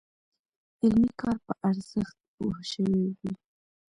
[0.81, 3.31] علمي کار په ارزښت پوه شوي وي.